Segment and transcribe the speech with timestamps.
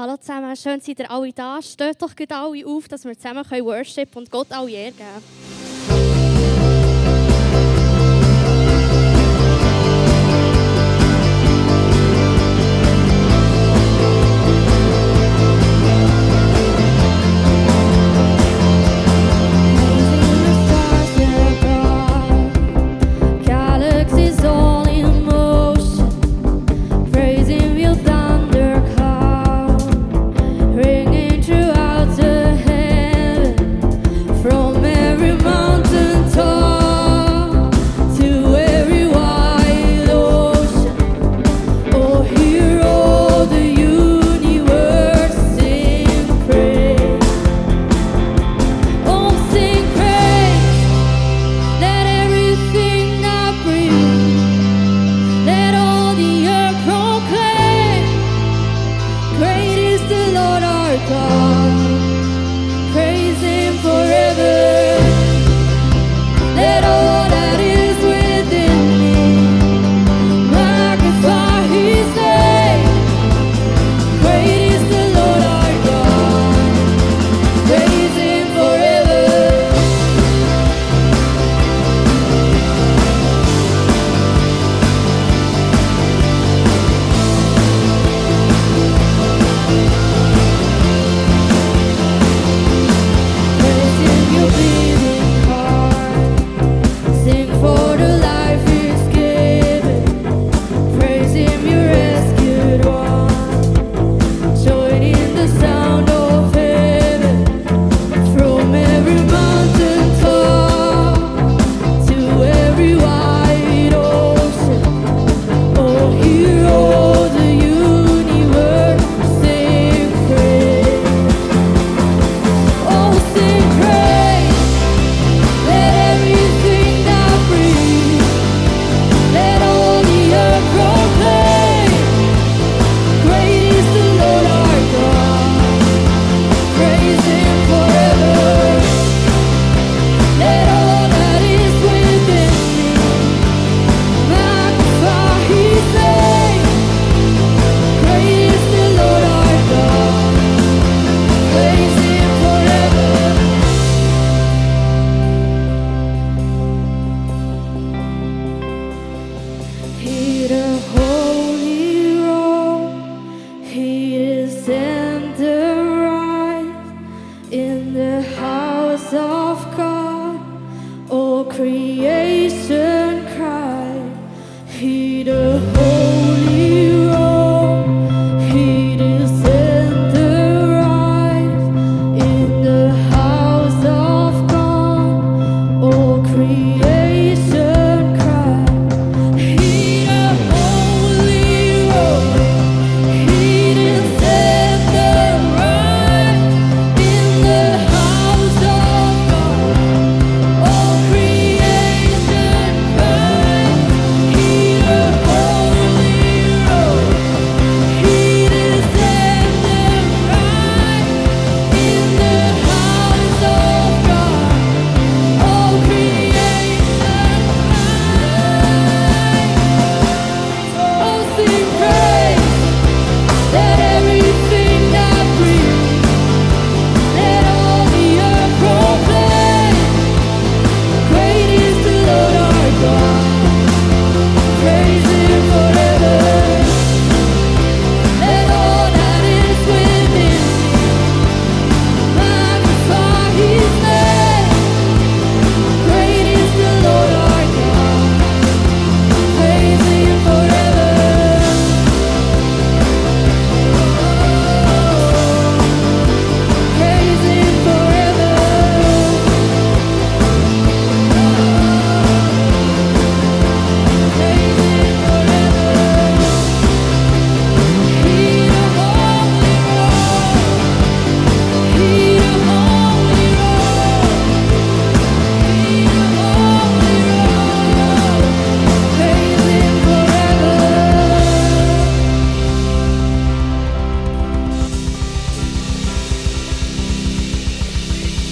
[0.00, 1.60] Hallo zusammen, schön, dass ihr alle da.
[1.60, 3.66] Steht doch gut alle auf, dass wir zusammen können
[4.14, 5.59] und Gott alle Ehre können.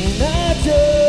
[0.00, 0.99] Imagine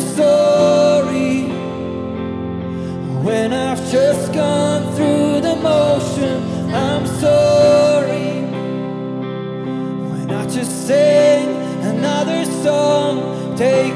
[0.00, 1.42] am sorry
[3.22, 6.42] when I've just gone through the motion.
[6.72, 8.42] I'm sorry
[10.10, 11.48] when I just sing
[11.82, 13.56] another song.
[13.56, 13.89] Take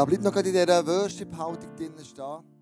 [0.00, 2.59] Ja, bleib noch in dieser Worship-Haltung drinnen stehen.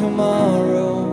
[0.00, 1.09] Tomorrow.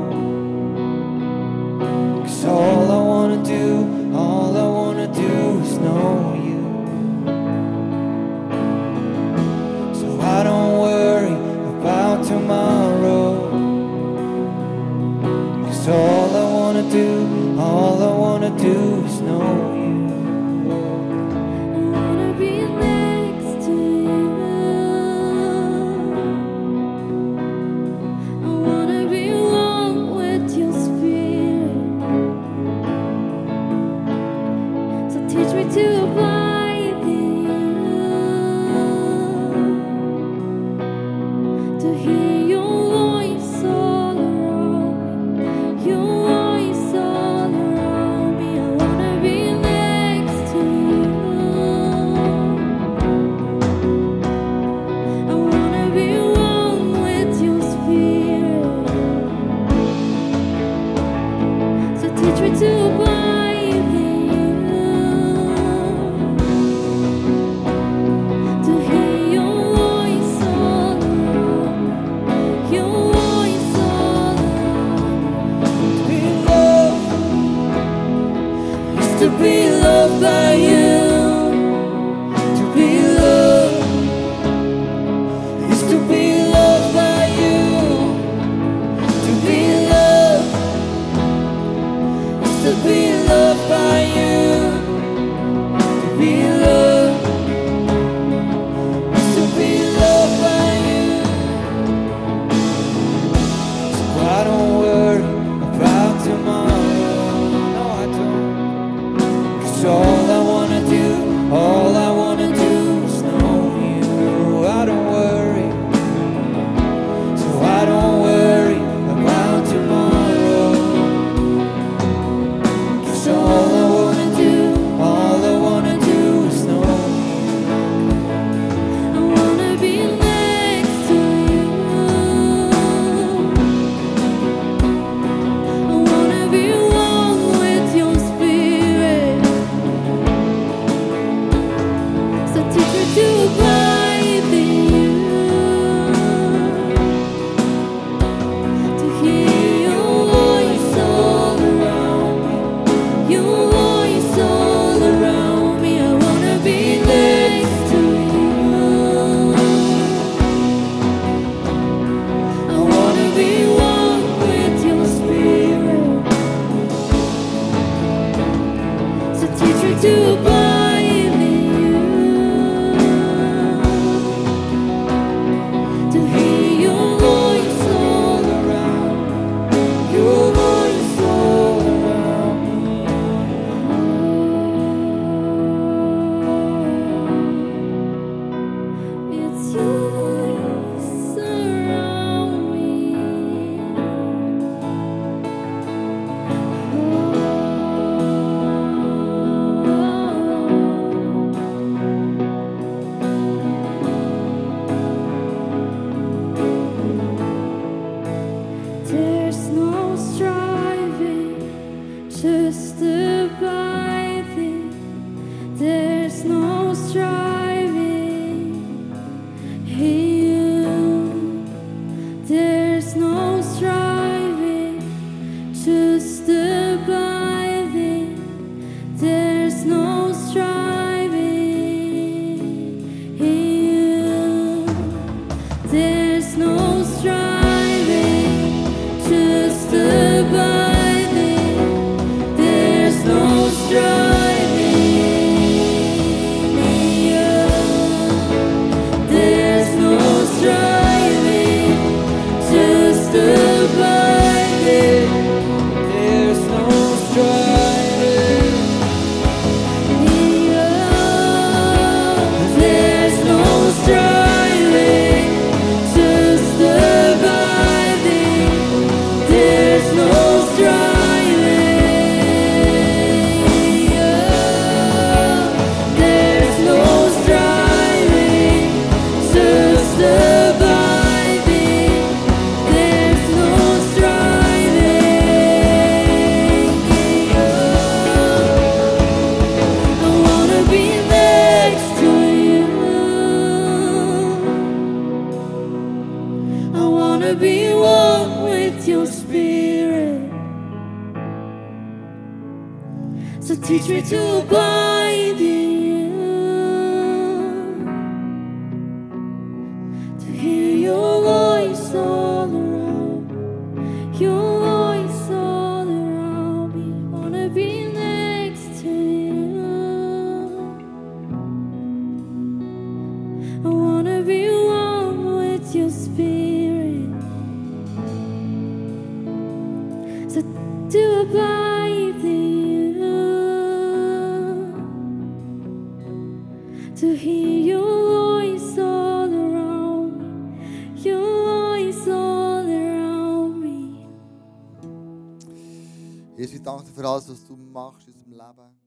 [346.57, 349.06] Jesus, ich danke dir für alles, was du machst in unserem Leben.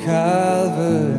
[0.00, 1.16] Calvary,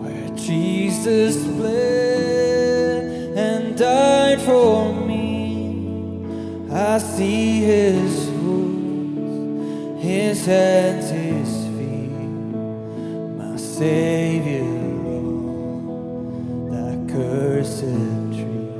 [0.00, 3.04] where Jesus bled
[3.36, 6.24] and died for me.
[6.72, 12.10] I see his wounds, his hands, his feet,
[13.38, 14.64] my Savior
[15.92, 17.80] on that cursed
[18.34, 18.72] tree.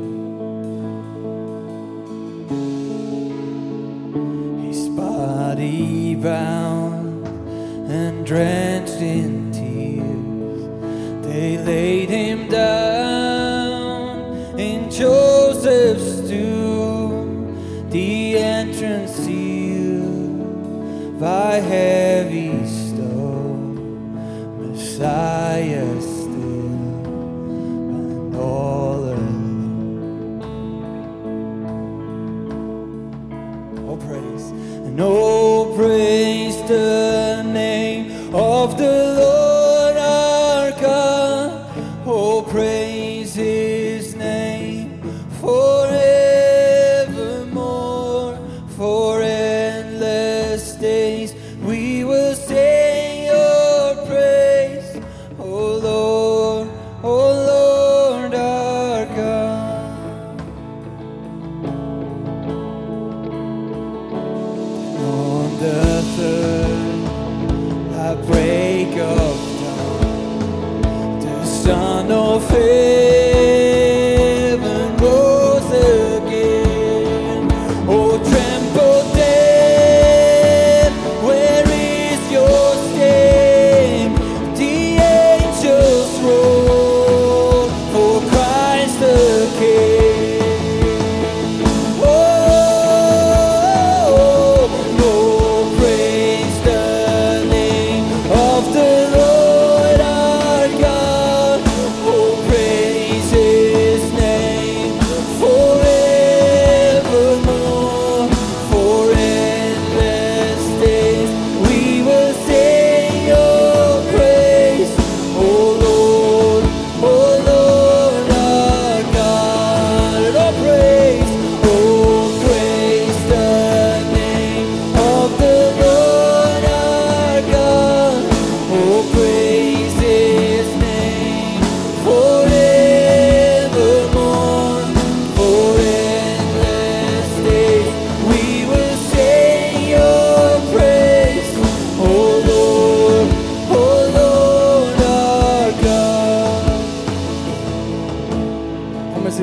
[4.69, 6.56] His body bound
[8.27, 10.65] drenched in tears.
[11.25, 14.19] They laid him down
[14.59, 20.41] in Joseph's tomb, the entrance sealed
[21.21, 23.77] by heavy stone.
[24.59, 27.07] Messiah still,
[27.95, 30.43] and all alone.
[33.89, 37.16] Oh, praise, and oh, praise the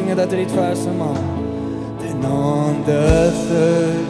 [0.04, 1.98] sjunga dette rettferdsmann.
[2.00, 4.06] Then on the third,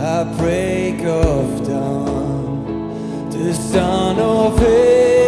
[0.00, 5.27] I break of dawn, the sun of it.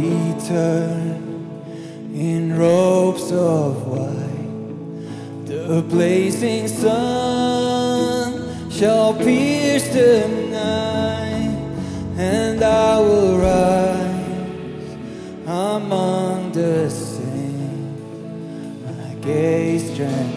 [0.00, 1.26] return
[2.14, 5.46] in robes of white.
[5.46, 11.56] The blazing sun shall pierce the night,
[12.18, 14.96] and I will rise
[15.46, 18.02] among the saints.
[18.84, 20.35] My gaze strength.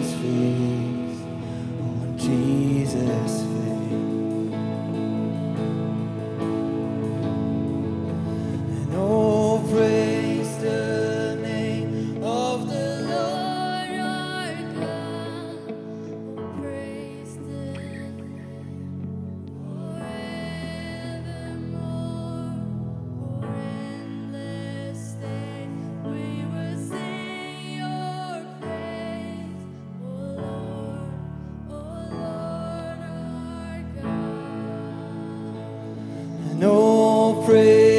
[37.46, 37.89] Praise